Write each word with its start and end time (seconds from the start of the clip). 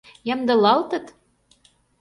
Ямдылалтыт?. 0.33 1.05